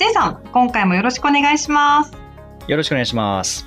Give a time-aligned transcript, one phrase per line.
[0.00, 2.12] J さん、今回もよろしくお願いします。
[2.66, 3.66] よろしくお願いします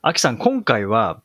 [0.00, 1.20] あきさん今回は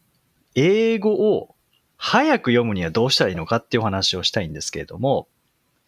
[0.56, 1.56] 英語を
[1.96, 5.30] 早く読むにはどうしたらいいのかっていうお話をしたいんですけれども、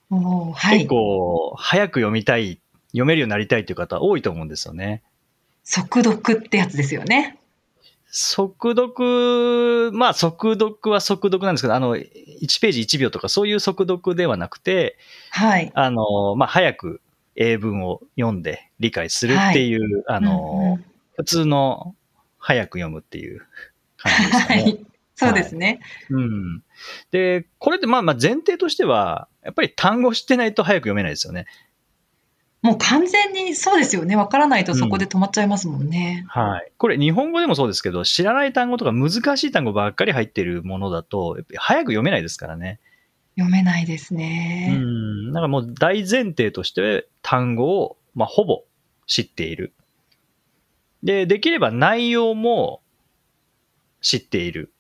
[0.10, 0.88] はい結。
[0.88, 5.04] 構早く読みたい読めるようになりたいという方多いと思うんですよね
[5.66, 7.38] 速読ってやつですよね。
[8.18, 12.06] 速読、まあ速読は速読なんですけど、あの、1
[12.62, 14.98] ページ1秒とかそういう速読ではなくて、
[15.32, 15.70] はい。
[15.76, 17.02] あの、まあ早く
[17.36, 20.86] 英文を読んで理解するっていう、あの、うんうん
[21.18, 21.96] 普通の
[22.40, 23.42] 早く読むっていう
[23.96, 24.62] 感じですかね。
[24.64, 24.86] はい。
[25.16, 25.80] そうですね。
[26.10, 26.64] うん。
[27.12, 31.46] で、これってまあまあ前提としては、やっぱり単語知ってないと早く読めないですよね。
[32.66, 34.16] もう完全にそうですよね。
[34.16, 36.26] わからないとそこで止まっちゃいますもんね。
[36.28, 36.72] はい。
[36.80, 42.80] これ日本語でもそうですけど、知らない単語とか難しい単語ばっかり入ってるものだと、早く読めないですからね。
[43.38, 44.76] 読めないですうね。
[44.76, 45.28] ん。
[45.32, 48.64] だからもう大前提として単語を、まあ、ほぼ
[49.06, 49.72] 知っている。
[51.04, 52.82] で、できれば内容も
[54.02, 54.74] 知っている。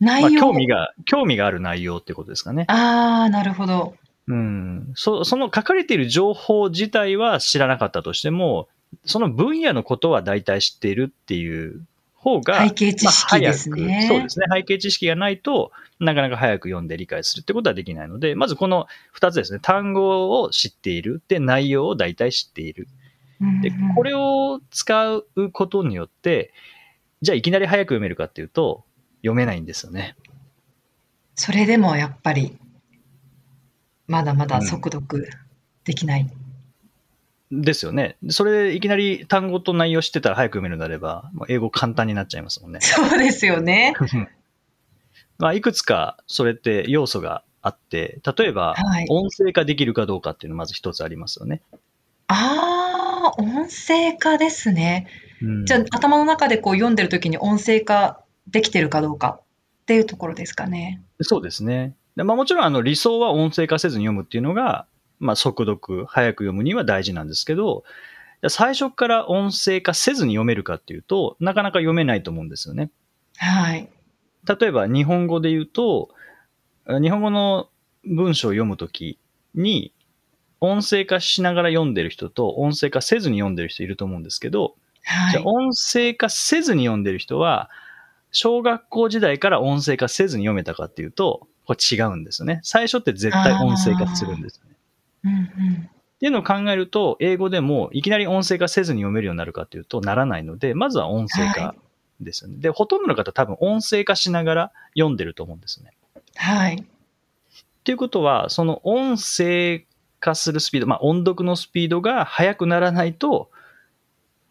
[0.00, 0.40] まあ、内容。
[0.40, 2.64] 興味が、興味がある内容ってことですかね。
[2.68, 3.96] ああ、なるほど。
[4.28, 4.92] うん。
[4.94, 8.68] そその書かれている情報自体は知らなかったとしても、
[9.04, 14.46] その分野のことは大体知っているっていう方が、背景知識ですねそうですね。
[14.52, 18.86] 背景知識がないとなかなか早く読んで理解するってことはできないので、まずこの
[19.18, 19.60] 2つですね。
[19.60, 21.22] 単語を知っている。
[21.28, 22.88] で、内容を大体知っている。
[23.62, 26.52] で、これを使うことによって、
[27.22, 28.84] じゃあいきなり早く読めるかっていうと、
[29.20, 30.16] 読めないんですよね。
[31.34, 32.58] それでもやっぱり、
[34.08, 35.28] まだまだ速読
[35.84, 36.30] できない。
[37.52, 38.16] ですよね。
[38.28, 42.80] それでいきなり単語と内容知ってたら早く読めるのであれば、まあ英語簡単になっちゃいますもんね。
[42.80, 43.94] そうですよね。
[45.38, 51.60] まあ、いくつかそれって要素があって、例えばはい、音声化できるかどうかっていうのがまず一つありますよね。
[52.28, 55.06] ああ、音声化ですね。
[55.42, 59.40] うんじゃあ、頭の中でこう読んでるときに音声化できてるかどうか
[59.82, 61.02] っていうところですかね。
[61.20, 61.94] そうですね。
[62.16, 64.86] でまあ、もちろんあの理想は音声化せずに読むっていうのが、
[65.18, 67.84] まあ、速読、早く読むには大事なんですけど、
[68.48, 72.90] 最初から音声化せずに読めるかっていうと、なかなか読めないと思うんですよね。
[73.36, 73.88] はい。
[74.46, 76.10] 例えば日本語で言うと、
[76.86, 77.68] 日本語の
[78.04, 79.18] 文章を読むとき
[79.54, 79.92] に、
[80.60, 84.74] 音声化しながら読んでる人と音声化せずに読んでる人いると思うんですけど、
[85.04, 85.32] はい。
[85.32, 87.68] じゃあ音声化せずに読んでる人は、
[88.36, 92.60] 小学校時代から音声化せずに読めたかっていうと、これ違うんですよね。
[92.62, 94.76] 最初って絶対音声化するんですよね。
[95.24, 95.74] うんうん。
[96.16, 101.74] っていうのを考えると、英語でもいきなり音声化せずに読めるようになるかっていうと、ならないので、まずは音声化
[102.20, 102.58] ですよね。
[102.58, 105.92] で、ほとんどの方多分音声化しながら読んでると思うんですね。
[106.36, 106.76] はい。
[106.76, 106.84] っ
[107.84, 109.86] ていうことは、その音声
[110.20, 113.50] 化するスピード、まあ音読のスピードが速くならないと、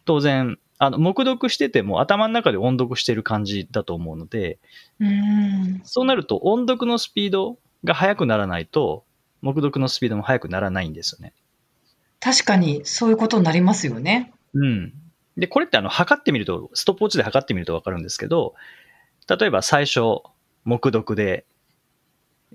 [0.06, 4.60] 当然、あの、黙読してても頭の中で音読してる感じだと思うので、
[5.00, 5.82] うん。
[5.84, 9.06] そうなると音読のスピードが速くならないと、
[9.42, 11.34] 黙読のスピードも速くならないんですよね。
[12.20, 14.34] 確かにそういうことになりますよね。
[14.54, 14.94] うん。
[15.38, 18.56] で、これってあの、測ってみると、ストップウォッチで測ってみるとわかるんですけど、
[19.28, 20.22] 例えば最初、
[20.64, 21.46] 黙読で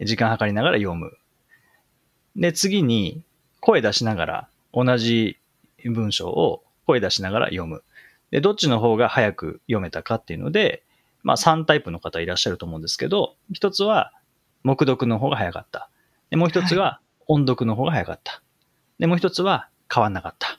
[0.02, 1.12] 時間計りながら読む。
[2.36, 3.22] で、次に
[3.60, 5.38] 声出しながら同じ
[5.84, 7.82] 文章を声出しながら読む。
[8.30, 10.84] で、どっちの方が早く読めたかっていうので、
[11.22, 14.12] まあ3タイプの方いらっしゃると思うんですけど、一つは
[14.62, 15.90] 黙読の方が早かった。
[16.30, 18.42] で、もう一つは音読の方が早かった。
[18.98, 20.58] で、もう一つは変わんなかった。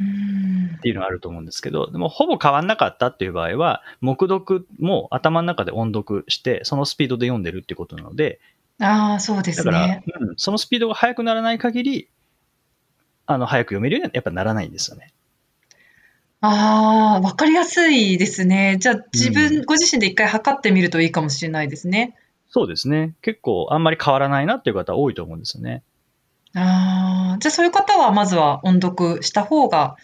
[0.00, 0.80] うんっ。
[0.80, 8.40] ていうのがあると思うんですけど、でもほぼ変わんなかったっていう場合は、黙読も頭の中で音読して、そのスピードで読んでるってことなので、
[8.80, 10.04] ああ、そうですだから、ね。
[10.20, 12.08] うん、そのスピードが速くならない限り、
[13.26, 15.12] あの、早く読めるようにはやっぱならないんですよね。
[16.40, 18.76] ああ、わかりやすいですね。
[18.80, 22.16] じゃあ、自う分、ご自身で一回測ってみるといいかもしれないですね。
[22.48, 23.14] そうですね。
[23.22, 25.82] 結構あんまり変わらないなっていう方多いと思うんですよね。
[26.54, 29.96] ああ、じゃあそういう方はまずは音読した方が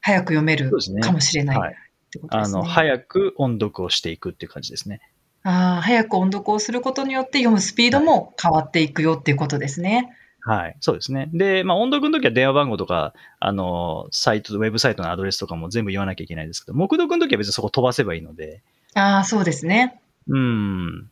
[0.00, 1.74] 早く読めるそうですねかもしれないはい
[2.08, 2.58] ってことですね。
[2.60, 5.00] あの、早く音読をしていくっていう感じですね。
[5.42, 10.16] ああ、早く音読をすることによって読むスピードも変わっていくよっていうことですね。
[10.48, 10.76] はい。
[10.80, 11.28] そうですね。
[11.34, 18.62] で、まあ、音読の時は電話番号とか、あの、サイト、ウェブサイトのアドレスとかも全部言わなきゃいけないですけど、目読の時は別にそこ飛ばせばいいので、
[18.94, 20.00] ああ、そうですね。
[20.26, 21.10] うん。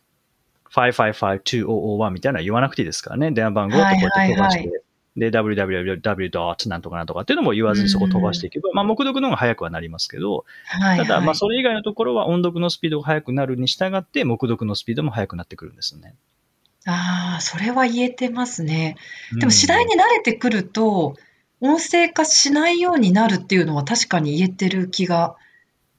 [0.73, 3.31] 5552001みたいなのは言わなくていいですからね。
[3.31, 4.69] 電話番号ってこうやって飛ばして。
[4.69, 4.81] はい
[5.17, 6.69] で、www.
[6.69, 11.07] なんとかなんとかっていうのも言わずにそこ飛ばしていけば、まあ、目読の方が早くはなりますけど、はい、はい。
[11.07, 16.17] ただ、まあ、それ以外のところは音読のスピードが速くなるに従って、目読のスピードも速くなってくるんですよね。
[16.87, 18.97] ああ、それは言えてますね。
[19.39, 21.17] でも次第に慣れてくると、
[21.61, 25.37] 音声化しないようになるっていうのは確かに言えてる気が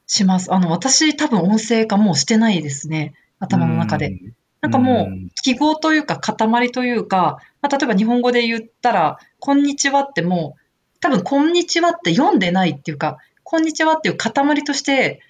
[0.06, 0.52] します。
[0.52, 3.14] あの、私多分音声化もうしてないですね。
[3.38, 4.08] 頭の中で。
[4.08, 15.20] うんなんかもうんう記号というか塊というか、まあ、例えば日本語で言ったら、こんにちはってもう、多分こんにちはって読んでないっていうか、こんにちはっていう塊として、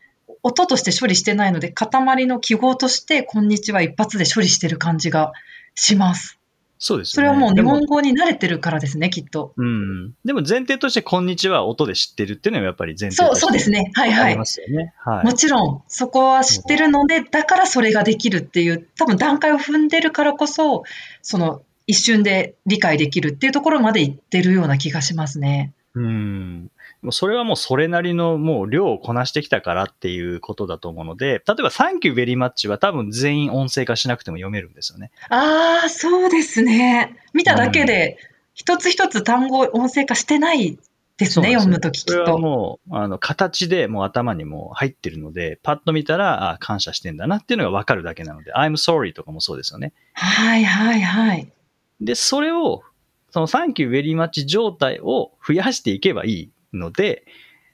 [0.42, 5.32] 音として処理してないので、塊の記号として、こんにちは一発で処理してる感じが
[5.74, 6.38] します。
[6.80, 7.28] そうですよね。
[7.28, 9.52] それはもう日本語に慣れてるからですね、きっと。
[9.56, 10.12] うん。
[10.24, 13.90] でも前提として、こんにちは音で知ってるっていうのはやっぱり前提そう、としてそうですね。
[13.94, 14.46] はいはいありま。
[14.46, 14.94] すよね。
[15.04, 15.24] はい。
[15.24, 20.84] もちろん、そこは知ってるので、だからそれができるっていう、多分段階を踏んでるからこそ、
[21.22, 25.72] その一瞬で理解できるっていうところまでいってるような気がしますね。
[25.94, 26.70] うん。
[27.02, 35.10] もうそれはもうそれなりのもう量をこなしてきたからっていうことだと思うので、例えば Thank you very much は多分全員音声化しなくても読めるんですよね。
[35.28, 37.16] ああ、そうですね。
[37.32, 38.18] 見ただけで、
[38.54, 40.78] 一つ一つ単語を音声化してない
[41.18, 42.38] ですね、すよ読むとききそれはっと。
[42.38, 49.92] もう、あの、形でもう頭にもう入ってるので、パッと見たら、あ感謝してんだなっていうのがわかるだけなので、I'm sorry とかもそうですよね。
[50.14, 51.52] はいはいはい。
[52.00, 52.82] で、それを、
[53.30, 57.24] その Thank you very much 状態を増やしていけばいいので、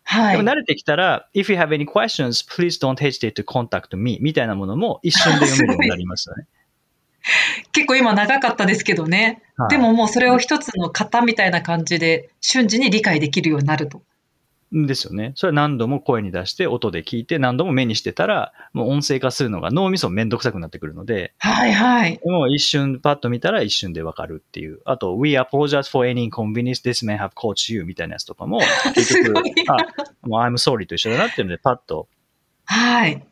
[0.05, 0.37] はい。
[0.37, 6.47] でも慣れてきたら、If you have any questions, please don't hesitate to contact me みたいなものも一瞬で読めるようになりますよね。
[7.73, 9.43] 結構今長かったですけどね。
[9.57, 14.03] はいでももうそれを一つの型みたいな感じで瞬時に理解できるようになると。
[14.75, 15.33] ですよね。
[15.37, 22.21] それは何度も声に出して、音で聞いて、何度も目にしてたら、もう音声化するのが脳みそめんどくさくなってくるので、はいはい。
[22.25, 24.81] もう一瞬パッと見たら一瞬でわかるっていう。
[24.85, 28.61] あと、We apologize for any inconvenience this may have caused you みたいなやつとかも、
[28.95, 29.39] 結局
[29.71, 29.77] あ、
[30.27, 32.09] もう I'm sorry と一緒だなっていうので、パッと、
[32.65, 33.25] はい。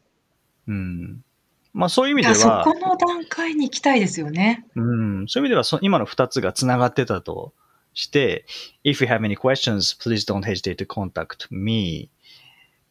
[0.68, 1.24] うん。
[1.72, 4.66] まあそういう意味では、この段階に行きたいですよね。
[4.76, 7.52] うん、そういう意味ではそ、今の二つが繋がってたと
[7.94, 8.44] して、
[8.84, 12.08] If you have any questions, please don't hesitate to contact me.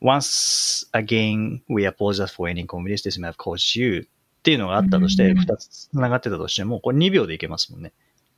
[0.02, 4.08] Once again, we apologize for any inconvenience this may have caused you.
[4.40, 7.94] っていうのがあったとして、うん二つ繋がってたとしても、これ2秒でいけますもんね。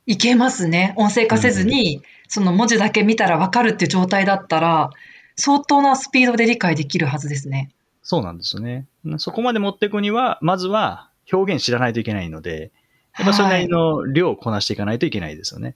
[0.06, 0.92] いけますね。
[0.96, 4.90] 音声化せずに、その文字だけ見たらわかるっていう状態だったら、
[5.36, 7.70] 相当なスピードで理解できるはずですね。
[8.02, 8.86] そうなんですよね。
[9.16, 12.70] そこまで持っていくには、まずは表現知らないといけないので、
[13.18, 15.74] やっぱそれなりの量をこなしていかないといけないですよね。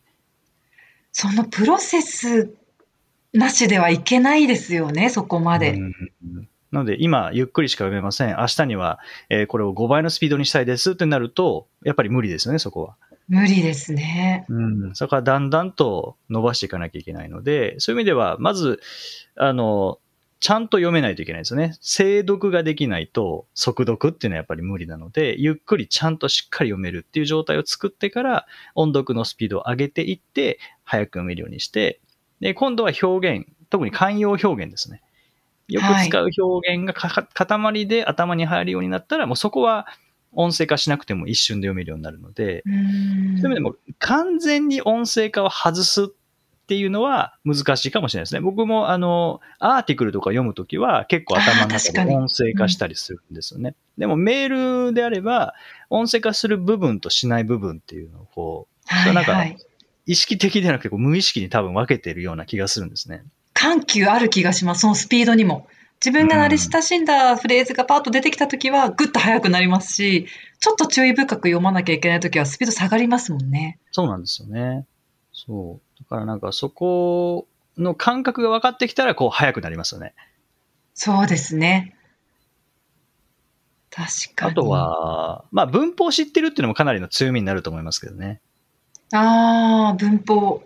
[1.12, 2.52] そのプロセス
[3.32, 5.72] なしではいけないですよね、そこまで。
[5.72, 5.94] うん
[6.70, 8.36] なので、今、ゆっくりしか読めません。
[8.36, 8.98] 明日には、
[9.30, 12.96] えーこれを5倍のスピードにしたいですってなると、やっぱり無理ですよね、そこは。
[13.28, 14.44] 無理ですね。
[14.48, 14.94] うん。
[14.94, 18.80] そこからだんだんと伸ばしていかなきゃいけないので、そういう意味では、まず、
[19.36, 19.98] あの、
[20.40, 21.76] ちゃんと読めないといけないですよね。
[21.80, 32.00] 精読ができないと、速読っていうのはやっぱり無理なので、ゆっくりちゃんとしっかり読めるっていう状態を作ってから、音読のスピードを上げていって、早く読めるようにして、
[32.40, 35.02] で、今度は表現、特に慣用表現ですね。
[35.66, 39.86] よく使う表現がか塊で頭に入るようになったら、もうそこは
[40.32, 46.06] 音声化しなくても一瞬で読めるようになるので、そういう意味でも完全に音声化を外すっ
[46.68, 48.40] ていうのは難しいかもしれないですね。
[48.40, 53.74] 僕もあの、アーティクルとか読むときは結構頭の中で音声化したりするんですよね。
[53.96, 55.54] でもメールであれば、
[55.88, 59.56] 音声化する部分としない部分っていうのをこう、はいなんかはい。
[60.04, 63.22] 意識的ではなくて無意識に多分分けてるような気がするんですね。
[63.54, 65.66] 緩急ある気がします、そのスピードにも。
[66.04, 70.26] 自分が慣れ親しんだフレーズがパッと出てきたときは、ぐっと速くなりますし、
[70.60, 73.78] ちょっと注意深く読まなきゃいけないときは、スピード下がりますもんね。
[73.90, 74.86] そうなんですよね。
[75.46, 75.98] そう。
[76.00, 80.14] だからなんかそこの感覚が分かってきたらこう速くなりますよね。
[80.94, 81.94] そうですね。
[83.90, 84.52] 確かに。
[84.52, 84.68] あと。
[84.68, 88.40] は、まあ文法を知ってるっていうのもかなりの強みになると思いますけどね。
[89.12, 90.62] ああ、文法。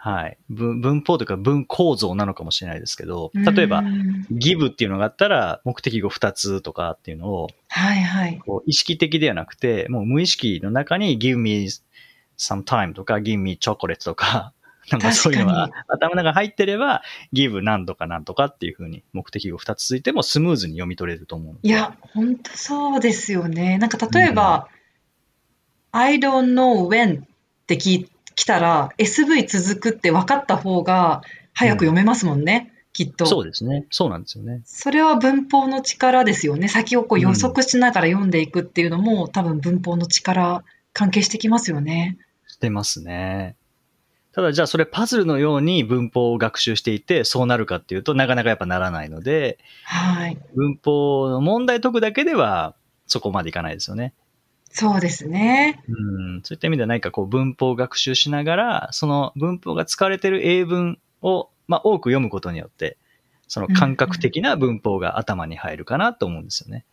[0.00, 0.38] はい。
[0.48, 8.38] 文文法というか文構造なのかもしれないですけど、例えばう、ん give っていうのがあったら目的語2つとかっていうのをはいはい。
[8.38, 11.68] こう意識的ではなくて、もう無意識の中に give me
[12.38, 14.52] some time とか give me chocolate とか、
[14.90, 17.02] なんかそういうのが確頭の中に入ってれば、
[17.32, 21.58] give 何とか何とかっていうふうに目的語2つついてもスムーズに読み取れると思う。
[21.62, 23.76] いや、本当そうですよね。
[23.78, 24.68] なんか例えば、
[25.92, 27.24] I don't know when っ
[27.66, 33.26] て聞い来たら、SV 続くって分かった方が早く読めますもんね、きっと。
[33.26, 33.84] そうですね。
[33.90, 34.62] そうなんですよね。
[34.64, 36.68] それは文法の力ですよね。
[36.68, 42.16] 先をこう予測しながら読んでいくっていうのも、多分文法の力関係してきますよね。
[42.58, 43.54] してますね。
[44.32, 50.36] ただじゃあそれパズルのように文法を学習していて、そうなるかっていうとなかなかやっぱならないので、はい。
[50.54, 52.74] 文法の問題解くだけでは
[53.06, 54.12] そこまでいかないですよね。
[54.70, 55.82] そうですね。
[55.88, 62.98] うん、そういった意味では何かこう文法を学習しながら、その文法が使われている英文を、まあ、多く読むことによって、
[63.46, 66.84] その感覚的な文法が頭に入るかなと思うんですよね。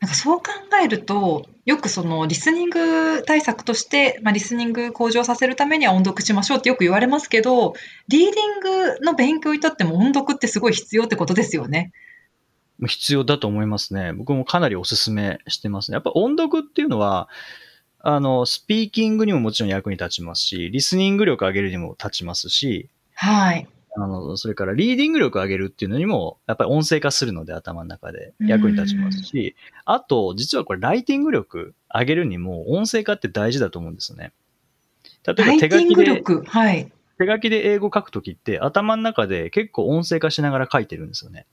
[0.00, 0.44] なんかそう考
[0.82, 7.74] えると、よくそのリスニング対策として、まあ、リスニング向上させるためには音読しましょうってよく言われますけど、
[8.06, 11.92] リーディングの勉強にとっても音読ってすごい必要ってことですよね。
[12.86, 14.12] 必要だと思いますね。
[14.12, 15.96] 僕もかなりお勧めしてますね。
[15.96, 17.28] やっぱ音読っていうのは、
[17.98, 23.66] あの、スピーキングにももちろん役に立ちますし、リスニング力上げるにも立ちますし、はい。
[24.00, 34.32] あの、それからリーディング力上げるっていうのにも、やっぱり音声化するので頭の中で役に立ちますし、あと、実はこれライティング力上げるにも音声化って大事だと思うんですよね。
[35.26, 36.44] 例えばライティン手書きで、グ力？
[36.46, 36.92] はい。
[37.18, 41.46] 手書きで英語書くときって頭の中で結構音声化しながら書いてるんですよね。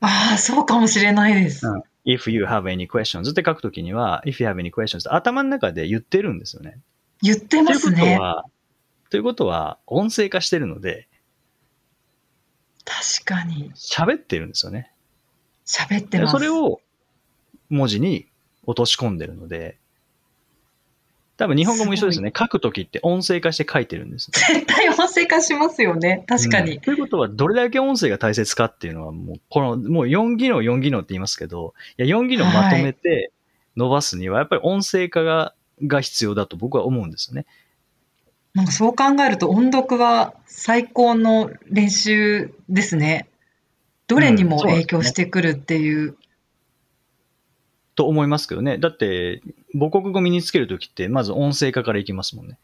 [0.00, 1.66] ああ、そうかもしれないです。
[1.66, 6.78] うん if you have any questions って書くときには、if you have any questions って頭の中で言ってるんですよね。
[7.20, 8.18] 言ってまということすね。
[8.18, 8.44] は、
[9.10, 11.08] ということは音声化してるので、
[12.84, 13.72] 確かに。
[13.74, 14.92] 喋ってるんですよね。
[15.66, 16.32] 喋ってます。
[16.32, 16.80] でそれを
[17.68, 18.26] 文字に
[18.64, 19.78] 落とし込んでるので、
[21.36, 22.32] 多分日本語も一緒ですね。
[22.36, 24.30] 書くときって音声化して書いてるんです。
[24.30, 26.24] 絶対音声化しますよね。
[26.26, 26.76] 確かに。
[26.76, 33.32] うんということは、どれだけ音声が大切かっていうのは、もう、この、もう4技能、4技能って言いますけど、いや、4技能まとめて
[33.76, 37.44] 伸ばすには、やっぱり音声化が、が必要だと僕は思うんですよね。
[38.56, 43.28] なんかそう考えると音読は最高の練習ですね。
[44.06, 46.16] どれにも影響してくるっていう。
[47.96, 48.78] と思いますけどね。
[48.78, 49.42] だって、
[49.78, 52.58] 母国語身につけるときって、まず音声化からいきますもんね。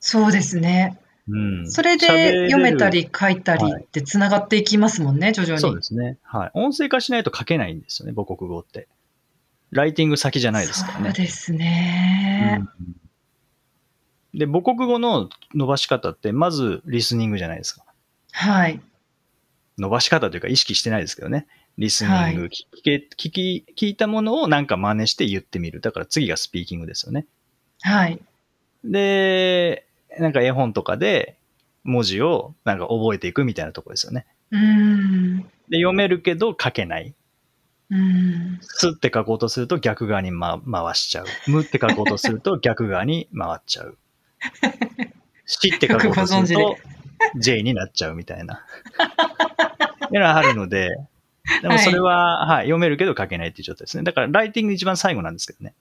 [0.00, 0.98] そうですね。
[1.28, 1.70] うん。
[1.70, 5.60] それで読めたり書いたりはいってつながっていきますもんね、徐々に。
[5.60, 6.18] そうですね。
[6.24, 6.50] はい。
[6.54, 8.88] 音声化しないと書けないんですよね、母国語って。
[9.70, 11.04] ライティング先じゃないですからね。
[11.10, 12.64] そうですね。
[12.80, 12.96] うん
[14.36, 17.84] で、母国語の伸ばし方って、まずリスニングじゃないですか。
[18.32, 18.80] はい。
[19.78, 21.46] 伸ばし方というか意識してないですけどね。
[21.78, 22.50] リスニング、はい聞
[22.82, 25.80] け聞き、聞いたものをなんか真似して言ってみる。
[25.80, 27.26] だから次がスピーキングですよね。
[27.80, 28.20] はい。
[28.84, 29.86] で、
[30.18, 31.38] なんか絵本とかで
[31.84, 34.26] 文字をなんか覚えていくみたいなところですよね。
[34.50, 35.38] うーん。
[35.70, 37.14] で、読めるけど書けない。
[37.90, 38.58] うーん。
[38.60, 41.26] すって書こうとすると逆側に、ま、回しちゃう。
[41.50, 43.96] むって書こうとすると逆側に回っちゃう。
[45.46, 46.76] しって書こうとすると
[47.36, 48.64] J になっちゃうみたいな。
[50.12, 50.90] いうのがあるので、
[51.62, 54.04] でもそれは、はい、読めるけど書けないっていう状態ですね。
[54.04, 55.74] だからライティング一番最後なんですけどね。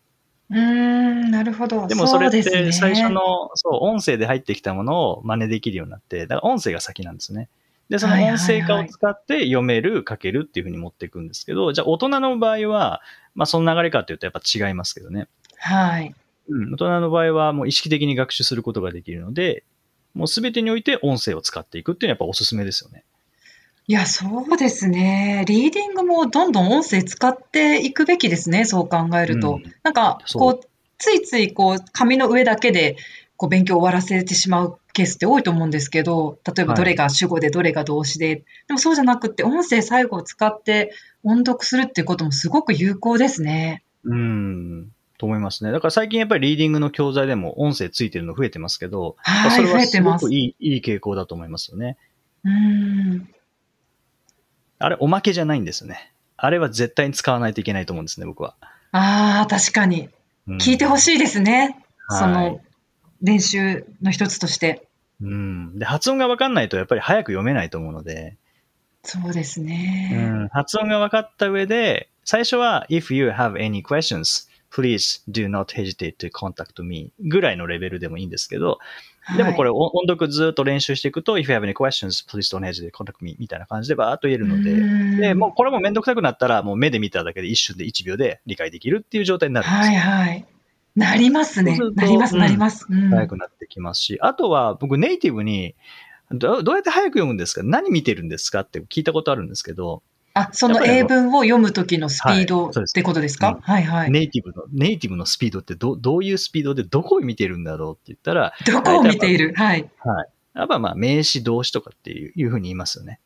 [0.52, 1.88] うーん、なるほど。
[1.88, 7.50] でもそれって最初の、そう、音声で入ってきたものを真似できるようになって、だから音声が先なんですね。
[7.90, 13.02] で、その音声化を使って読める、書けるっていうふうに持っていくんですけど、じゃあ大人の場合は、
[13.34, 15.28] まあその流れかっていうとやっぱ違いますけどね。
[15.58, 16.14] はい。
[16.48, 19.64] うん、大人の場合はもう意識的に学習することができるので、
[20.14, 23.04] もうすべてにおいて音声を使っていくっていうのはやっぱおすすめですよね。
[23.88, 25.44] いや、そうですね。
[25.48, 28.66] リーディングもどんどん音声使っていくべきですね。
[28.66, 29.56] そう考えると。
[29.56, 32.96] うんなんか、こう、ついつい、こう、紙の上だけで、
[33.38, 38.38] こう、勉強を終わらせてしまうケースって多いと思うんですけど、例えばはいどれが主語でどれが動詞で、
[38.68, 43.84] でもそうじゃなくって、音声最後を使って音読するっていうこともすごく有効ですね。
[44.04, 44.95] うん。
[45.18, 45.72] と思いますね。
[45.72, 51.98] だから最近やっぱりリーディングの教材でも音声ついてるの増えてますけど、はいそれはすごくいいいい傾向だと思いますよね。
[52.44, 53.30] うーん。
[54.80, 56.12] あれおまけじゃないんですよね。
[56.38, 58.56] あれは絶対に使わないといけないと思うんですね、僕は。
[58.92, 60.10] ああ、確かに。
[60.48, 61.76] うん聞いてほしいですね。
[62.10, 62.62] そはの
[63.22, 64.88] 練習の一つとして。
[65.22, 65.80] いうん。
[65.80, 68.38] で、発音がわかんないとやっぱり早く読めないと思うので、
[69.04, 70.10] そうですうね。
[70.16, 78.80] ん、発音が分かった上で、最初は if you have any questions, please do not hesitate to contact me ぐらいのレベルでもいいんですけど、
[79.38, 90.00] でもこれ音読ずっと練習していくと、if you have any questions, please don't hesitate to contact me みたいな感じでバーっと言えるのい、で、で、もうこれもめんどくさくなったら、もう目で見ただけで一瞬で1秒で理解できるっていう状態になるんですよ。
[90.00, 90.46] はいはい。
[90.96, 92.86] なりますねなります、うんなります。
[92.90, 95.76] うん早くなってきますし、あとは僕ネイティブに、
[96.32, 97.64] どどうやって早く読むんですか？
[97.64, 98.62] 何見てるんですか？
[98.62, 100.04] って聞いたことあるんですけど、
[100.38, 103.52] あ、その英文を読むときのスピードってことですか？
[103.52, 104.12] うんはいはい。
[104.12, 109.54] ネイティブの、ネイティブのスピードってどどういうスピードでどこを見てるんだろうって言ったら、どこを見ている？
[109.56, 109.90] はい。
[110.54, 113.22] やっぱまあ名詞動詞とかっていういうふうに言いますよね。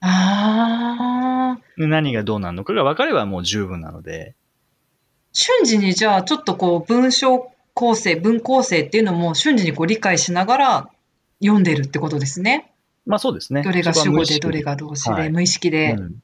[0.00, 1.62] ああ。
[1.78, 4.36] 何がどうなるのかが分かればもう十分なので、
[5.32, 10.90] 瞬時にじゃあちょっとこう文章構成、文構成っていうのも瞬時にこう理解しながら
[11.42, 12.72] 読んでるってことですね。
[13.04, 13.64] まあそうですね。
[13.64, 15.94] どれが主語で、どれが動詞で、はい無意識で。
[15.94, 16.22] うん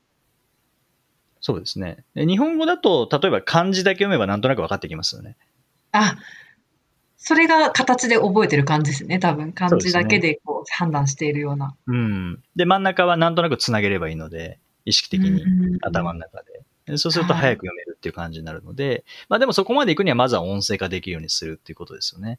[1.42, 2.04] そうですね。
[2.14, 5.36] で日本語だと、例えば漢字だけ読めばなんとなく分かってきますよね。
[5.90, 6.16] あ、
[7.18, 9.52] それが形で覚えてる感じですね、多分。
[9.52, 11.74] 漢字だけでこう判断しているような。
[11.86, 12.42] うん。
[12.56, 16.62] で、真ん中はなんとなくつなげればいいので、意識的にうん頭の中で。
[16.86, 22.38] でそうするとはい早く読めるっていう感じになるので、まあでもそこまで行くにはまずは音声化できるようにするっていうことですよね。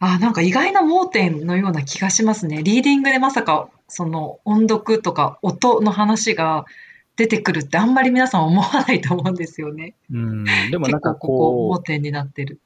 [0.00, 2.62] あ、なんか意外な盲点のような気がしますね。
[2.62, 6.64] リーディングでまさかその音読とか音の話が
[7.16, 9.94] 出てくるってあんまり皆さん思わないと思うんですよね。
[10.10, 10.44] うん。
[10.70, 12.60] でも結なんか構ここ盲点になってる。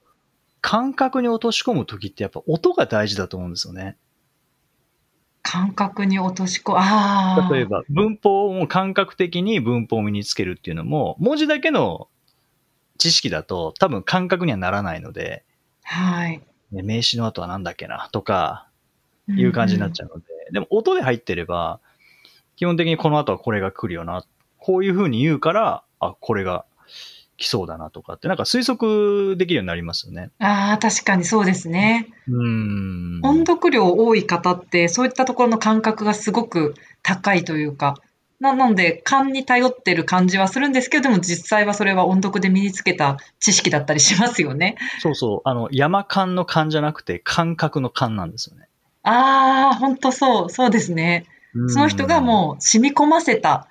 [0.61, 3.97] 感覚に落とし込むときってやっぱ音が大事だと思うんですよね。
[5.43, 7.52] 感覚に落とし込ああ。
[7.52, 12.09] 例えば、文法を感覚的に文法を身につけるっていうのも、文字だけの
[12.99, 15.45] 知識だと多分感覚にはならないので、
[15.85, 16.43] はい。
[16.73, 18.69] ね名詞の後はなんだっけなとか
[19.28, 21.81] いう感じになっちゃうので、でも音で入ってれば、
[22.57, 24.25] 基本的にこの後はこれが来るよな、
[24.69, 26.67] こういう風に言うから、あ、これが
[27.39, 30.31] 来そうだなとかって、なんか推測できるようになりますよね。
[30.39, 30.47] うん。
[30.47, 32.07] ああ、確かにそうですね。
[32.29, 33.21] うーん。
[33.25, 37.95] 音読量多い方って、そういったところの感覚がすごく高いというか、
[38.41, 44.77] なので、勘に頼ってる感じはするんですけど、でも実際はそれは音読で身につけた知識だったりしますよね。
[45.01, 45.41] そうそう。
[45.49, 48.69] あの、山勘の勘じゃなくて、感覚の勘なんですよね。
[49.03, 51.25] ああ、本当そう、そうですね。
[51.69, 53.69] その人がもう染み込ませた、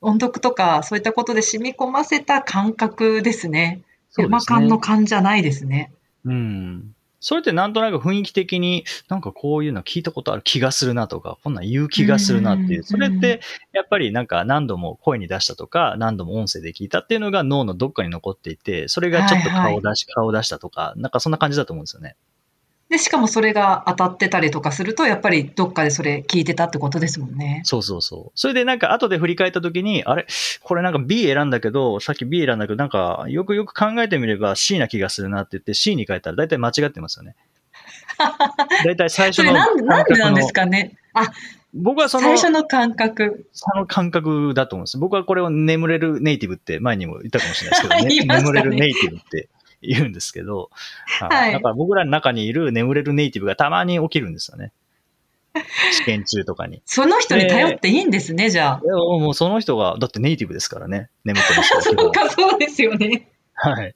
[0.00, 3.82] 音読とかそういったことで染み込ませた感覚ですね。
[4.10, 4.82] そうです山勘のね。
[4.82, 5.92] 勘じゃないですね。
[6.24, 6.94] うん。
[7.20, 12.80] それってなんとなく雰囲気的に、なんかこういうの聞いたことある気がするなとか、こんなん言う気がするなっていうう。
[12.82, 13.40] んそれって、
[13.72, 22.16] やっぱりなんか何度も声に出したとか、何度も音声で聞いたっていうのが脳のどっかに残っていて、それがちょっと顔を出し、顔を出したとか、なんかそんな感じだと思うんですよね。
[22.88, 27.60] で、しかもそれが当たってたりとかすると、やっぱりどっかでそれ聞いてたってことですもんね。
[27.64, 28.32] そうそうそう。
[28.34, 30.26] それでなんか後で振り返った時に、あれ？
[30.62, 37.34] これなんか B 選んだけど、さっき B 選んだけど、なんかよくよく考えてみれば C な気がするなって言って C に変えたら大体間違ってますよね。
[38.84, 40.96] 大体最初のそれなんで、なんでなんですかかね？
[41.12, 41.30] あ、
[41.74, 43.46] 僕はその、最初の感覚。
[43.52, 44.96] その感覚だと思うんです。
[44.98, 49.48] 僕はこれを眠れるネイティブって前にも言ったかもしれないですけど、 ねね眠れるネイティブって
[49.82, 50.70] 言うんですけど、
[51.20, 54.72] はいだから僕らの中にいる眠れるネイティブがたまに起きるんですよね。
[55.92, 56.76] 試験中とかに。
[56.78, 58.82] いその人に頼っていいんですね、じゃあ。
[58.84, 61.10] やもうその人が、だってネイティブですからね。
[61.24, 63.28] 眠ってますそう本か、 そうですよね。
[63.54, 63.94] はい。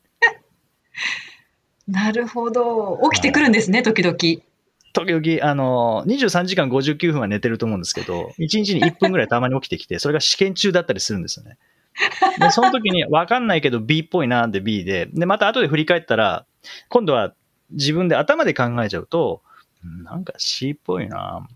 [1.88, 2.98] なるほど。
[3.12, 4.16] 起きてくるんですね、時々。
[4.16, 11.56] 時々、あの、23時間59分は寝てると思うんですけど、1日に1分ぐらいたまに起きてきて、それが試験中だったりするんですよね。
[12.38, 16.46] で、その時に分かんないけど B っぽいなって B で、で、また後で振り返ったら、
[16.88, 17.34] 今度は
[17.70, 19.42] 自分で頭で考えちゃうと、
[19.84, 21.46] うんなんか C っぽいな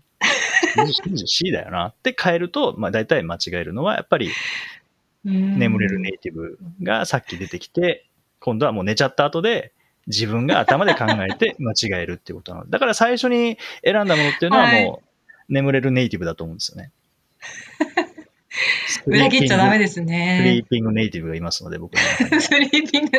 [1.25, 4.29] C だよなって変えると、まあ大体間違えるのは、やっぱり
[5.23, 8.05] 眠眠れるネイティブがさっき出てきて、
[8.39, 9.73] 今度はもう寝ちゃった後で、
[10.07, 12.69] 自分が頭で考えて 間違えるっていうことなの。
[12.69, 15.01] だから最初に選んだものっていうのはも
[15.49, 16.91] う、眠れるネイティブだと思うんですよね。
[19.05, 20.61] 裏切っちゃダメですスリね。
[20.65, 23.11] ーピングネイティブがいますので、僕の中に スリーピング、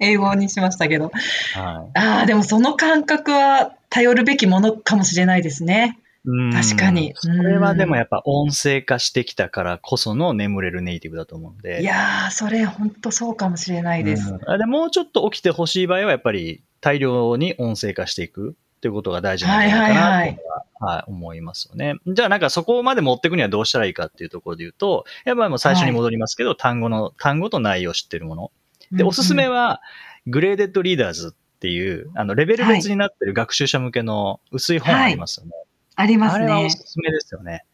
[0.00, 1.10] 英語にしましたけど。
[1.54, 5.98] はああ、でもその感覚は頼るべきものかもしれないですね。
[6.24, 11.82] いうん確かにそれはでもやっぱ音声化してきたからこその眠れるネイティブだと思うんで。
[11.82, 14.30] いやー、それ本当そうかもしれないです。
[14.30, 20.36] うんあでもうちょっと起きてほしい場合は、やっぱり大量に音声化していくっていうことが大事なんじゃないかなってい
[20.80, 21.94] は、はい思いますよね。
[22.08, 28.50] じゃあなんかそこまで持っていくにはどうしたらいいかっていうところで言うと、やっぱりもう最初に戻りますけど、単語の、単語と内容を知ってるもの。
[28.90, 29.80] で、おすすめは、は、
[30.26, 35.52] グレーデッドリーダーズっていう、あの、レベル別になってる学習者向けの薄い本ありますよね。
[35.94, 36.70] ありますあれはおね。
[36.70, 37.64] すすめですよね。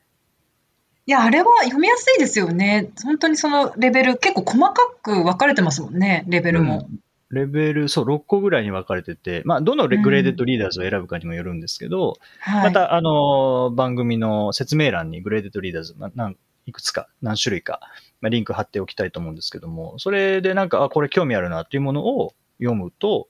[1.07, 2.91] いや、あれは読みやすいですよね。
[3.03, 6.87] 本当にそのレベル、結構細かく分かれてますもんね、レベルも。
[6.91, 12.65] うんレベル、そう、6個ぐらいに分かれてて、まあ、どの graded readers を選ぶかにもよるんですけど、はい。
[12.65, 16.37] また、あの、番組の説明欄に graded readers、まあなん
[16.69, 17.81] いくつか、何種類か、
[18.21, 23.29] まあ、リンク貼っておきたいと思うんですけども、それでなんか、あ、これ興味あるなっていうものを読むと、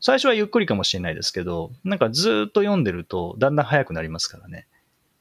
[0.00, 4.66] 最初はゆっくりかもしれないですけど、なんかずーっと読んでると、だんだん速くなりますからね。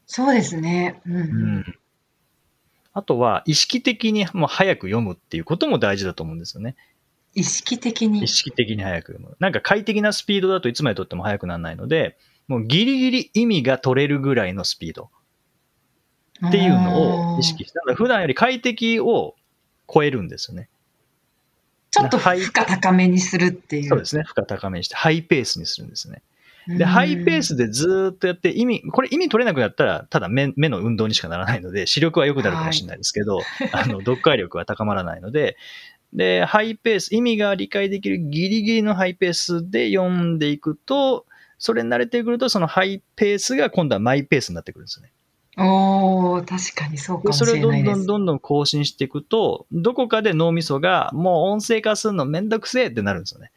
[0.05, 1.01] そうですね。
[1.05, 1.15] うん。
[1.15, 1.19] う
[1.59, 1.65] ん。
[2.93, 6.75] あとは、意識的にもう早く読むっていうことも大事だと思うんですよね。
[7.33, 8.27] 意識的に意。
[8.27, 9.35] 識的に早く読む。
[9.39, 15.09] なんか快適なスピードだといつまでとっても速くならないので、もうギリギリ意味が取れるぐらいのスピード
[16.47, 19.35] っていうのを意識して、普段より快適を
[19.91, 20.69] 超えるんですよね。
[21.91, 23.89] ちょっとはい負荷高めにするっていう。
[23.89, 24.23] そうですね。
[24.23, 26.21] 負荷高めにして、ハイペースにするんですね。
[26.23, 33.39] うんで、ハイペースでずーっとやって、意味、これ意味取れなくなったら、ただ目目の運動にしかならないので、視力は良くなるかもしれないですけど、
[33.71, 35.57] あの、読解力は高まらないので、
[36.13, 41.25] で、ハイペース、意味が理解できるギリギリのハイペースで読んでいくと、
[41.57, 45.11] それに慣れてくると、そのハイペースが今度はマイペースになってくるんですよね。
[45.57, 47.95] おー、確かにそうかでもしそれをどんれないです。
[47.97, 53.51] どんどんどん更新していくと、どこかで脳みそがもう音声化するのめんどくせえってなるんですよね。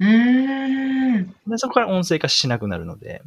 [0.00, 1.34] うーん。
[1.46, 3.22] でそこから音声化しなくなるので、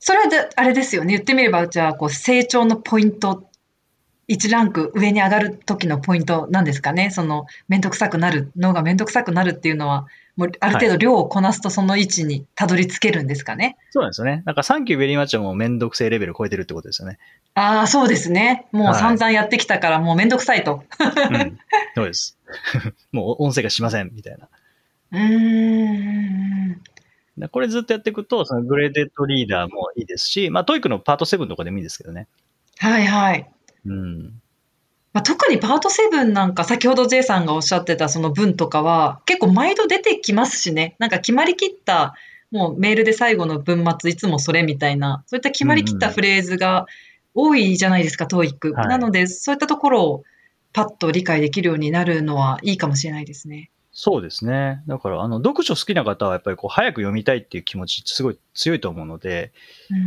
[0.00, 1.12] それはで、あれですよね。
[1.12, 3.47] 言ってみれば、じゃあ、こう、成長のポイント、
[4.28, 7.10] 1ランク上に上がる時のポイントなんですかね？
[7.10, 13.76] その、めんどくさくなる、脳がめんどくさくなるっていうのは、もう、ある程度量をこなすとその位置にたどり着けるんですかね？
[13.90, 14.42] そうなんですよね。
[14.44, 17.18] なんか、 Thank you very much はもうめんどくせえレベル超えてるってことですよね。
[17.54, 18.66] ああ、そうですね。
[18.70, 20.84] もうはい散々やってきたから、もうめんどくさいと。
[21.30, 21.58] うん。
[21.94, 22.38] そうです。
[23.12, 24.48] もう音声化しません、みたいな。
[25.12, 26.82] うーん。
[27.38, 32.26] でこれずっとやっていくと、その graded reader もいいですし、まあ、 TOEIC のパート7とかでもいいですけどね。
[32.78, 33.48] はいはい。
[33.88, 34.40] うん。
[35.12, 40.96] まあ、特にパート7なんか先ほど J さんがおっしゃってたその文とかは結構毎度出てきますしね。
[40.98, 42.14] なんか決まりきった
[42.50, 46.86] もうメールで最後の文末いつもそれみたいなそういった決まりきったフレーズが
[47.34, 48.72] 多いじゃないですか、TOEIC。
[48.74, 50.24] はいなのでそういったところを
[50.72, 53.70] パッと理解できるようになるのはいいかもしれないですね。
[54.00, 54.80] そうですね。
[54.86, 59.52] だから、あの、読書好きな方はやっぱりこう、早く読みたいっていう気持ちすごい強いと思うので、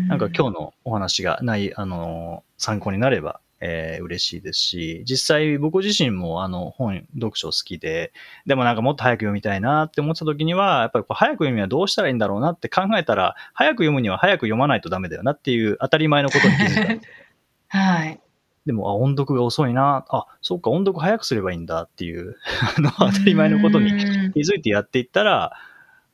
[0.08, 8.12] なんか今日のお話がない、あの、参考になれば、えー嬉しいですし、実際僕自身もあの本、読書好きで、
[8.46, 17.08] でもなんかもっと早く読みたいなって思ってた時には、やっぱりこう早く読むにはどうしたらいいんだろうなって考えたら、早く読むには早く読まないとダメだよなっていう当たり前のことに気づいたんです。
[17.70, 18.20] はい。
[18.66, 22.36] でも、あ、音読が遅いな、あ、そうか、音読早くすればいいんだっていう、
[22.78, 25.54] あの、当たり前のことにうん気づいてやっていったら、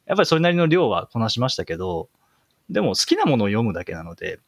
[0.05, 2.09] やっぱりそれなりの量はこなしましたけど、
[2.69, 4.39] でも好きなものを読むだけなので、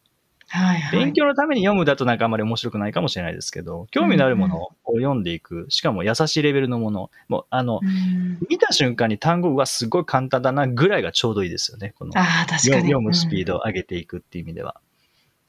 [0.52, 0.98] はいはい。
[0.98, 11.94] 勉強のために読むだとなんかあんまり面白くないかもしれないですけど、興味のあるものを読んでいく、しかも優しいレベルのもの、もうあの、うん見た瞬間に単語はすごい簡単だなぐらいがちょうどいいですよね。
[11.98, 13.50] この読むスピード。
[13.50, 14.80] ドを上げていくっていう意味では。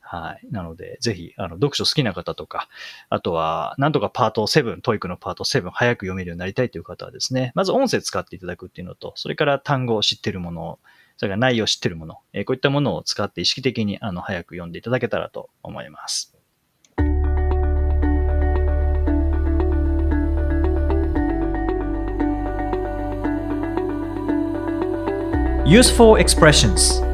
[0.01, 0.47] はい。
[0.51, 2.67] なので、ぜひ、あの、読書好きな方とか、
[3.09, 10.79] あとは、なんとかパート7、 TOEIC のパート7、早く読めるようになりたいという方はですね、まず音声使っていただくっていうのと、それから単語を知ってるもの、
[11.21, 16.35] それから内容を知ってるもの、えーこういったものを使って意識的に、あの、早く読んでいただけたらと思います。
[25.63, 27.05] Useful expressions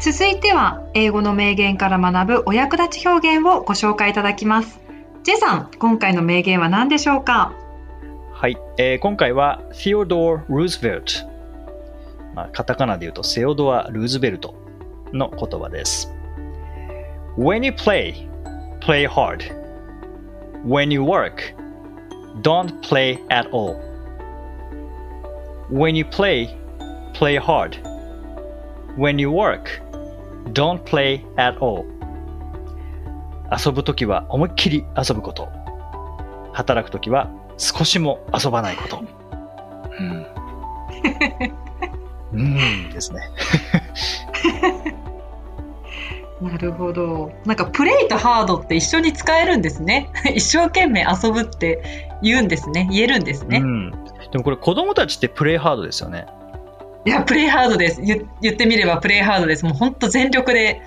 [0.00, 4.85] 続いては英語の名言から学ぶお役立ち表現をご紹介いただきます。
[5.26, 7.52] J さん、今回の名言は何でしょうか
[8.32, 8.56] はい。
[8.78, 11.26] えー今回は、Theodore Roosevelt。
[12.36, 14.54] まあ、カタカナで言うと、セオドア・ルーズベルト
[15.12, 16.08] の言葉です。
[17.36, 18.28] When you play,
[18.78, 19.52] play hard.
[20.64, 21.56] When you work,
[22.42, 23.74] don't play at all.
[25.72, 26.56] When you play,
[27.14, 27.82] play hard.
[28.96, 29.82] When you work,
[30.52, 31.95] don't play at all.
[33.50, 35.48] 遊ぶときは思いっきり遊ぶこと。
[36.52, 39.04] 働くときは少しも遊ばないこと。
[39.98, 40.26] うん。
[42.32, 43.20] うんですね。
[46.40, 47.32] なるほど。
[47.46, 50.10] なんかプレイとハードって一緒に使えるんですね。
[50.34, 52.86] 一生懸命遊ぶって言うんですね。
[52.90, 53.58] 言えるんですね。
[53.58, 53.90] うん。
[53.90, 56.26] でもこれ子供たちってプレイハードですよね。
[57.06, 58.02] いや、プレイハードです。
[58.02, 59.64] 言言ってみればプレイハードです。
[59.64, 60.82] もう本当全力で、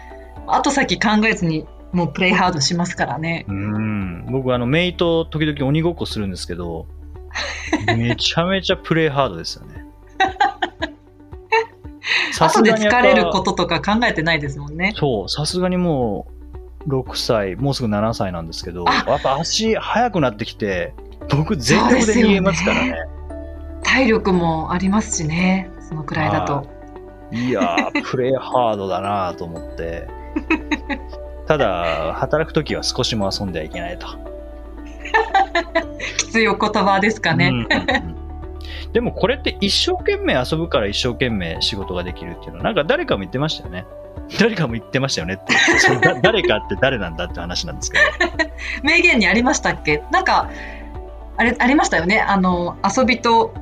[0.45, 3.45] 後先考えずに、もうプレイハードしますからね。
[3.47, 4.25] うん。
[4.31, 6.85] 僕あの、メイと時々鬼ごっこするんですけど、
[7.97, 9.85] めちゃめちゃプレイハードですよね。
[12.39, 14.93] 後で疲れるとこととか考えてないですもんね。
[14.95, 16.27] そう、さすがにも
[16.85, 20.93] う、6歳、もうすぐ7歳なんですけど、あやっぱ足速くなってきて、
[21.35, 22.95] 僕全力で逃げますからね。
[23.83, 25.69] 体力もありますしね。
[25.87, 26.65] そのくらいだと。
[27.31, 30.07] いやー、プレイハードだなと思って。
[31.49, 34.05] ただ、働くときは少しも遊んではいけないと。
[36.19, 37.47] きついお言葉ですかね。
[37.47, 38.19] うんうんうん
[38.93, 43.85] でもこれって一生懸命遊ぶから一生懸命仕事ができるっていうのは、なんか誰かも言ってましたよね。
[44.39, 45.53] 誰かも言ってましたよねって。
[45.79, 48.49] そ誰かって誰なんだって話なんですけど。
[48.81, 50.03] 名言にありましたっけ？
[50.11, 50.49] なんか、
[51.37, 52.19] あれ、ありましたよね。
[52.19, 53.53] あの、遊びと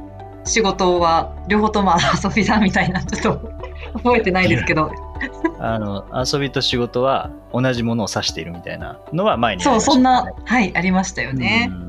[0.45, 3.52] 仕事は両方とも遊びだみたいな、ちょっと
[3.95, 4.91] 覚えてないですけど。
[5.60, 11.67] あの、遊びと仕事は同じものを指しているみたいなのは前にありそう、ましたよねそんな、はい、ありましたよね。
[11.71, 11.88] うん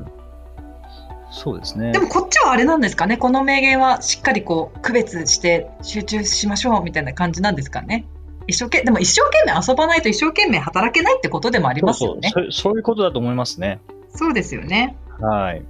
[1.31, 1.91] そうですね。
[1.91, 3.15] でもこっちはあれなんですかね？
[3.15, 8.05] この名言はしっかりこう区別して集中しましょうみたいな感じなんですかね？
[8.47, 12.29] 一生懸でも一生懸命遊ばないと一生懸命働けないってことでもありますよね。
[12.33, 13.79] そうそうそそういうことだと思いますね。
[14.09, 14.97] そうですよね。
[15.19, 15.61] はい。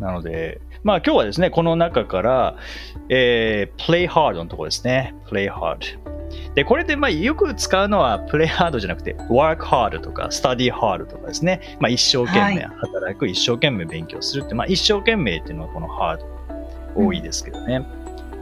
[0.00, 2.56] なので、まあ今日はですね、この中から、
[3.10, 5.14] えー、play hard のところですね。
[5.30, 5.98] play hard。
[6.54, 11.60] で、これでまあよく使うのは play hard じゃなくて work hard とか study hard とかですね。
[11.80, 16.18] まあ一生懸命働く、一生懸命勉強するって、まあ一生懸命っていうのはこの hard
[16.94, 17.80] 多いですけどね。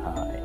[0.05, 0.43] はい。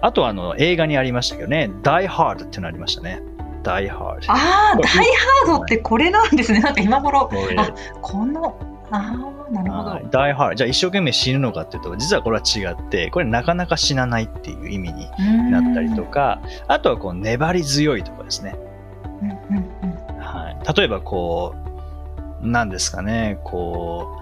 [0.00, 3.22] あとはあの映画にありましたけどね、die hard っていうのありましたね。
[3.62, 4.24] die hard。
[4.28, 6.60] ああ、ダイハードってこれなんですね。
[6.60, 9.90] なんか今頃、あこの、ああ、なるほど。
[9.90, 10.54] はい die hard。
[10.54, 15.08] じゃあ一生懸命死ぬのかっていうと、実はこれは違って、これなかなか死なないっていう意味に
[15.50, 18.54] なったりとか、あとはこう粘り強いとかですね。
[19.22, 21.54] うんうんうんはい、例えばこ
[22.42, 24.18] う、なんですかね、こ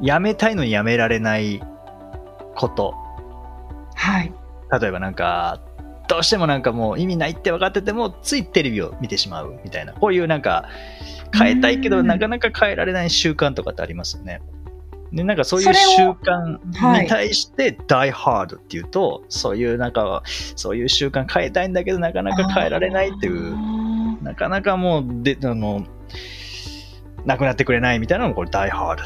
[0.00, 1.62] う、やめたいのにやめられない
[2.56, 2.94] こと。
[3.94, 4.32] はい。
[4.80, 5.60] 例えばなんか、
[6.08, 10.68] どうしてもなんかもう意味ないって分かってても、ついテレビを見てしまうみたいな、こういうなんか、
[11.36, 14.40] 変えたいけど、うんなかなか変えられない習慣とかってありますよね。
[15.12, 16.58] で、なんかそういう習を慣
[17.02, 20.22] に対して die hard っていうと、そういうなんか、
[20.56, 25.86] そういう習慣変えたいんだけど、なかなか変えられないっていう、あなかなかもう、で、あの、
[27.24, 28.98] なくなってくれないみたいなのがこれ die hard。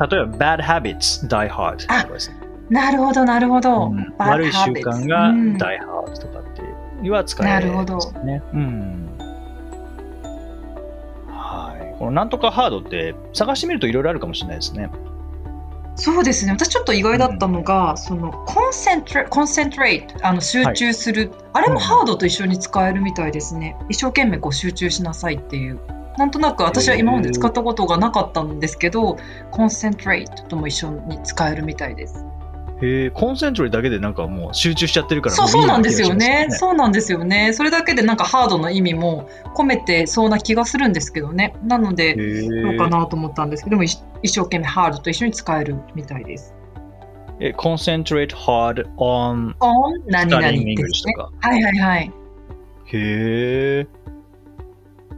[0.00, 2.47] 例えば bad habits die hard とかですね。
[2.70, 3.88] ーなるほど、なるほど。
[3.88, 6.62] うん悪い習慣が habits うん die hard とかって
[7.04, 8.42] いうは使えるんですよね。
[8.52, 9.08] うん。
[11.28, 11.98] はい。
[11.98, 14.90] このなんとかハードって探してみるといろいろあるかもしれないですね。
[15.98, 16.52] そうですね。
[16.52, 23.76] 私ちょっと意外だったのが、そのコンセントレコンセントレイトあの集中する、あれもハードと一緒に使えるみたいですね。
[23.88, 25.80] 一生懸命こう集中しなさいっていう。
[26.16, 29.18] なんとなく私は今まで使ったことがなかったんですけど、
[29.50, 32.24] コンセントレイトとも一緒に使えるみたいです。
[32.80, 37.52] へえ、コンセントレだけでなんかもう集中しちゃってるからそうそうなんですよねそうなんですよね。
[37.52, 41.54] それだけでなんかハードの意味も込めてそうな気がするんですけどね。
[41.64, 46.54] なので、どうかなと思ったんですけども、一一生懸命ハードと一緒に使えるみたいです。
[47.40, 51.14] え、concentrate hard on on 何々ですね。
[51.40, 52.12] はいはいはい。
[52.86, 53.86] へえ。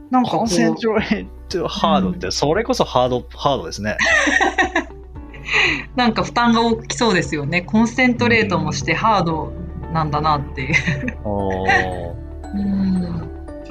[0.09, 3.97] なんかこう concentrate hard って、それこそハード、ハードですね。
[5.95, 7.61] なんか負担が大きそうですよね。
[7.61, 9.51] コンセントレートもしてハード
[9.93, 10.75] なんだなっていう。
[10.75, 11.65] ちょ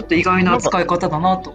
[0.03, 1.53] っと意外な使い方だなと。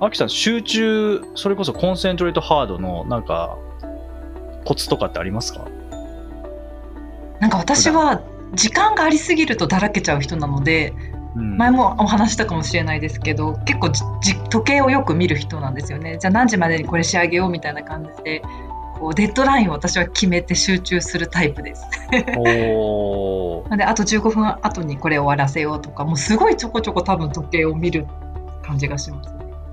[0.00, 3.58] アキさん、集中、それこそコンセントレートハードの、なんか、
[4.64, 5.66] コツとかってありますか？
[7.38, 8.22] なんか私は
[8.54, 10.92] 時間がありすぎるとだらけちゃう人なので、
[11.36, 16.18] うん前もお話したかもしれないですけど、結構時計をよく見る人なんですよね。
[16.18, 18.42] じゃあ何時までにこれ仕上げようみたいな感じで、
[19.00, 21.86] こうデッドラインを私は決めて集中するタイプです。
[22.36, 28.06] おであと15分後にこれ終わらせようとか、もうすごいちょこちょこ多分時計を見る
[28.62, 29.30] 感じがします。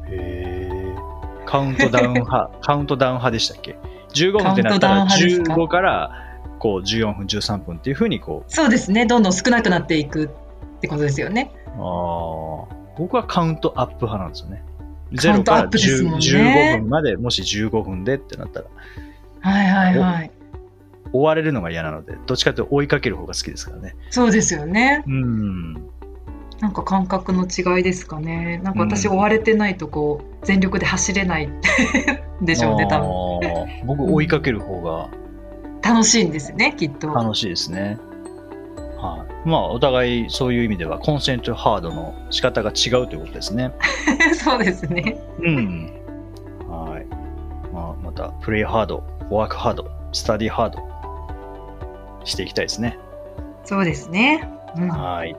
[0.09, 3.77] へーカウントダウン派、 カウントダウン派でしたっけ
[4.13, 6.11] ?15 分ってなったらカウントダウン派ですか？15から、
[6.59, 9.05] こう、14分、13分っていうふうに、こう、そうですね。
[9.05, 11.51] どんどん少なくなっていくってことですよね。
[11.65, 14.63] あー僕はカウントアップ派なんですよね。
[15.11, 18.65] 0カウントアからップですもんね10 15分まで、もし15分でってなったら、
[19.47, 20.31] はいはいはい。
[21.13, 23.95] 追われるのが嫌なので、どっちかというと追いかける方が好きですからね。
[24.09, 25.03] そうですよね。
[25.07, 25.73] うん。
[26.59, 28.59] なんか感覚の違いですかね。
[28.63, 31.49] なんか私うん追われてないとこう全力で走れない
[32.41, 33.09] でしょうね、多分。
[33.85, 35.09] 僕、追いかける方が
[35.81, 37.07] 楽しいんですね、きっと。
[37.09, 37.97] 楽しいですね。
[38.97, 39.47] はい。
[39.47, 43.71] まあ、お互いそういう意味では、コンセントハードの仕方が違うということですね。
[44.33, 45.17] そうですね。
[45.39, 45.93] うん。
[46.67, 47.05] はい。
[47.73, 52.97] まあ、また、プレイハード、ワークハード、スタディハード、していきたいですね。
[53.65, 54.49] そうですね。
[54.77, 55.35] うん、はい。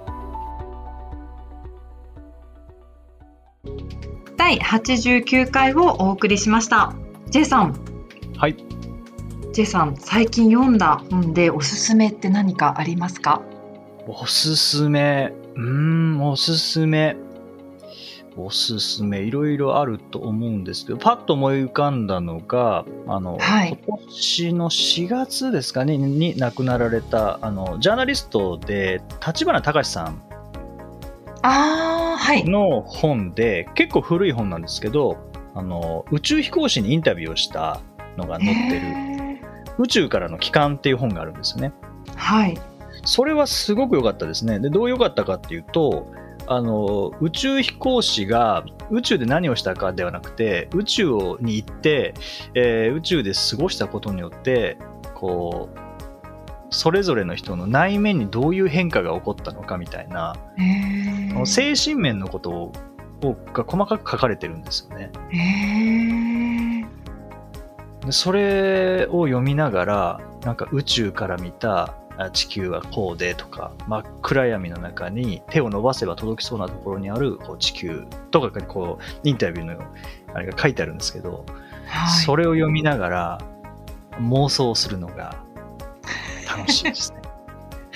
[4.37, 6.95] 第89回をお送りしました。
[7.31, 7.75] J さん、
[8.37, 8.57] はい。
[9.53, 13.43] J さん、最近読んだ本でおすすめって何かありますか？
[14.07, 15.33] おすすめ。
[15.55, 15.63] うー
[16.17, 17.17] ん、おすすめ。
[18.39, 30.23] おすすめ、いろいろあると思うんですけど、パッと思い浮かんだのが、あの、はい今年の4月ですかね、に亡くなられた、あの、ジャーナリストで、立花隆さん
[31.43, 32.45] ああ、はい。
[32.45, 35.19] の本で、結構古い本なんですけど、
[35.55, 37.81] あの、宇宙飛行士にインタビューをした
[38.17, 39.43] のが載ってる、へ
[39.79, 41.73] 宇宙からの帰還っていう本があるんですよね。
[42.07, 42.59] ーはい。
[43.05, 44.59] それはすごく良かったですね。
[44.59, 46.13] で、どう良かったかっていうと、
[46.51, 52.15] あの、宇宙飛行士が宇宙で何をしたかではなくて、宇宙をに行って、
[52.55, 54.79] えー宇宙で過ごしたことによって、
[55.15, 55.79] こう、
[56.71, 60.37] それぞれの人の内面にどういう変化が起こったのかみたいな、
[61.45, 62.73] 精神面のことを
[63.23, 65.11] をが細かく書かれてるんですよね。
[68.11, 79.81] それを読みながら、なんか宇宙から見たあ地球はこうでとか、真っ暗闇の中に手を伸ばせば届きそうなところにあるこう地球とかがこうインタビューの
[80.35, 81.45] あれが書いてあるんですけど、
[81.87, 82.25] はい。
[82.25, 83.39] それを読みながら
[84.21, 85.37] 妄想するのが
[86.49, 87.23] 楽しいですね。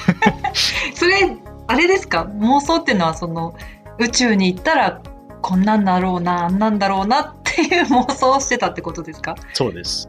[0.94, 2.24] それ、あれですか？
[2.38, 3.54] 妄想っていうのは、その、
[3.98, 5.00] 宇宙に行ったら、
[5.40, 9.34] こんなんだろうな、あんなんだろうなっていう妄想をしてたってことですか？
[9.52, 10.08] そうです。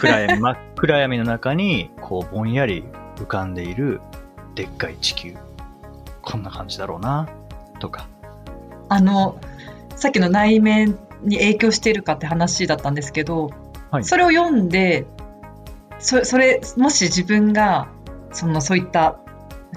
[0.00, 2.84] 暗闇、真っ暗闇の中にこうぼんやり
[3.22, 4.00] 浮かんでいる
[4.54, 5.36] でっかい地球。
[6.20, 7.28] こんな感じだろうな、
[7.78, 8.06] とか。
[8.88, 9.40] あの、
[9.96, 13.50] さっきの内面に影響しているかって話だったんですけど、
[13.90, 15.06] はいそれを読んで、
[15.98, 17.88] そそれ、もし自分が、
[18.32, 19.18] その、そういった、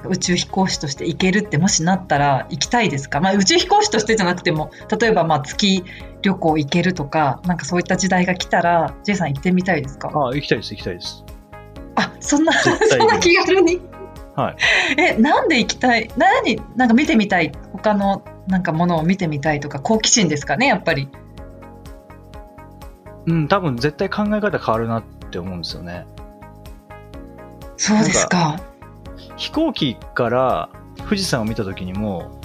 [0.07, 5.83] 宇宙飛行士として行けるってもしなったら行きたいですか、まあ、宇宙飛行士としてじゃなくても例えばまあ月
[6.21, 10.11] 旅行行けるとかなんかそういった時代が来たら J さん行ってみたいですか？
[10.13, 11.23] ああ、行きたいです、行きたいです。
[11.95, 13.81] あそんなそんな気軽に？
[14.35, 14.55] はい。
[14.97, 16.09] えなんで行きたい？
[16.17, 17.51] 何なんか見てみたい？
[17.71, 21.09] 他のなんかものを見てみたいとか好奇心ですかねやっぱり。
[23.27, 26.05] うん、多分絶対考え方変わるなって思うんですよね。
[27.77, 28.59] そうですか。
[29.35, 32.39] 飛行機から富士山を見た時にも、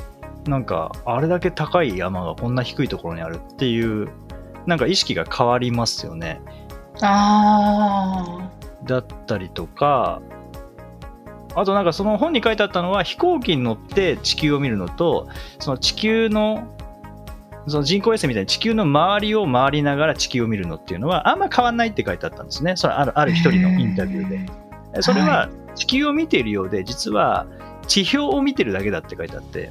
[0.47, 4.09] なんか、あれだけ高い山がこんな低いところにあるっていう、
[4.67, 6.41] なんか意識が変わりますよね。
[7.03, 8.51] あ
[8.85, 10.21] だったりとか、
[11.55, 16.77] あとなんかその本に書いてあったのは飛行機に乗って地球を見るのと、その地球の、
[17.67, 22.77] その人工衛星みたいに地球の周りを回りながら地球を見るのっていうのはあんま変わんないって書いてあったんですね。
[22.77, 24.39] それあるあある一人のインタビューで。
[24.95, 27.47] でそれは地球を見ているようで、実は
[27.87, 29.71] 地表を見てるだけだって書いてあって、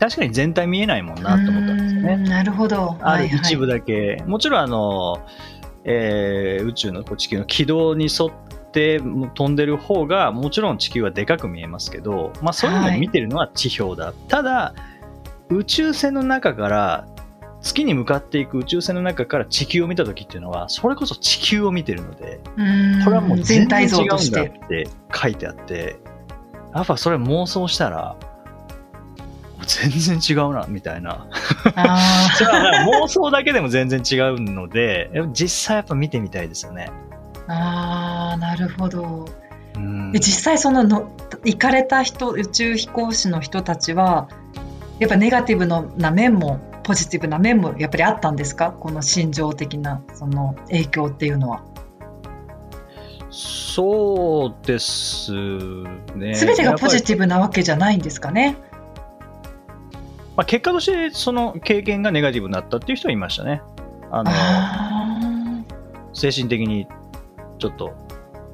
[0.00, 2.16] 確かに全体見えないもんなと思ったんですよね。
[2.16, 5.24] なるほどある一部だだけ、もちろんあの、
[5.84, 8.30] えー宇宙のこう地球の軌道に沿っ
[8.72, 14.74] て飛んでる方がもちろん地球はでかく見えますけど、まあ、そういうのを見てるのは地表だ、ただ
[15.48, 17.06] 宇宙船の中から
[17.60, 22.40] 月に向かっていく宇宙船の中から地球を見た時っていうのはそれこそ地球を見てるので
[23.04, 24.52] これはもう全全体像として。
[25.14, 25.96] 書いてあって
[26.74, 28.16] やっぱそれ妄想したら
[29.66, 31.26] 全然違うなみたいな。
[31.74, 31.98] あ
[32.36, 32.50] それ
[33.02, 36.90] 妄想だけでも全然違うので、実際やっぱ見てみたいですよね。
[37.48, 39.26] ーあーなるほど。
[39.76, 40.12] うん。
[40.12, 41.10] で実際そのの
[41.44, 44.28] 行かれた人宇宙飛行士の人たちは
[44.98, 48.70] やっぱネガティブのな面もポジティブな面もやっぱりあったんですか？
[48.72, 51.62] この心情的なその影響っていうのは。
[53.30, 55.32] そうです
[56.14, 56.34] ね。
[56.34, 58.56] 全てがポジティブなわけじゃないんですかね？
[60.36, 63.62] まあ、結果としてその経験がネガティブになったっていう人はいましたね。
[64.10, 65.64] あのあ
[66.12, 66.86] 精神的に
[67.58, 67.92] ちょっと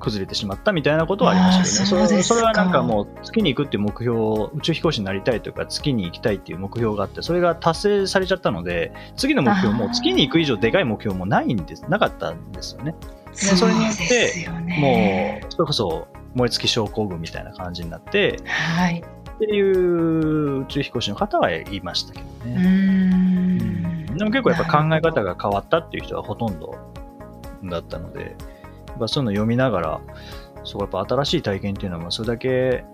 [0.01, 2.09] 崩れてしまったみたいなことはありましたけどね。
[2.09, 12.95] それそれはなんかもう月に行くっていう目標を、宇宙飛行士になりたいというか月に行きたいっていう目標があって、それが達成されちゃったので、次の目標も月に行く以上でかい目標もないんです、なかったんですよね。
[13.33, 19.05] そうそれによってもねう、それこそ燃え尽き症候群みたいな感じになって、はい
[19.43, 22.57] っていう宇宙飛行士の方はいましたけどね。
[22.63, 26.77] んでも結構やっぱ考え方が変わったっていう人がほとんど
[27.65, 28.37] だったので、
[28.89, 30.01] やっぱそういうの読みながら、
[30.65, 32.85] そうやっぱ新しい体験っていうのはまあそれだけ、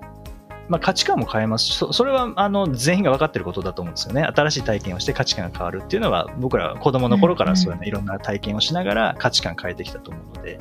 [0.69, 4.23] まあ、価値観も変えますし、そそれはあの全員が分かってることだと思うんですよね。
[4.23, 10.61] 新しい体験をして価値観が変わるっていうのは、僕ら子供の頃からそういうのいろんな体験をしながら価値観変えてきたと思うので、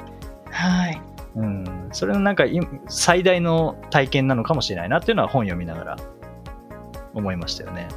[0.50, 1.00] はい
[1.36, 5.98] うん、それのなんかい最大の体験なのかもしれないなっていうのは本読みながら
[7.14, 7.88] 思いましたよね。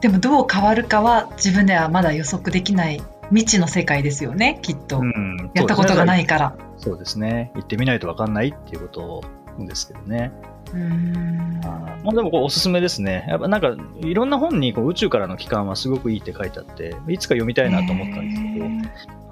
[0.00, 6.56] でもどう変わるかは自分ではまだ予測できない未知の世界ですよねきっと、うん、やったことがないいから。
[6.76, 7.50] そうですね。
[7.54, 9.22] 行ってみないと分かんないっていうこと
[9.62, 10.32] んですけどね。
[10.72, 11.60] うん。
[11.62, 13.26] まあ、でもこうおすすめですね。
[13.28, 18.64] やっぱなんかいろんな本にこう宇宙からの帰還はすごくいいって書いてあって、いつか読みたいなと思ったんですけど、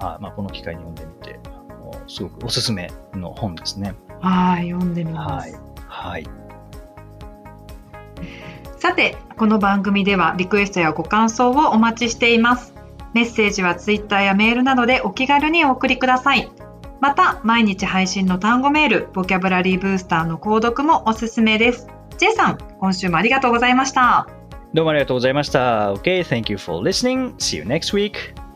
[0.05, 1.39] はいまあ、この機会に読んでみて、
[2.07, 3.95] すごくおすすめの本ですね。
[4.21, 5.53] はい、読んでみます。
[5.53, 5.61] はい。
[5.87, 6.27] はい。
[8.79, 12.73] さて、この番組ではリクエストやご感想をお待ちしています。
[13.13, 16.49] メッセージはツイッターやメールなどでお気軽にお送りください。
[16.99, 21.87] また、毎日配信の単語メール、ボキャブラリーブースターの購読もおすすめです。
[22.17, 24.27] J さん、今週もありがとうございました。
[24.73, 25.93] どうもありがとうございました。
[25.93, 27.35] Okay, thank you for listening.
[27.37, 28.46] See you next week.